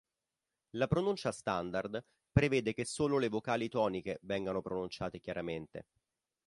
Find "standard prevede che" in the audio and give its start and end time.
1.31-2.85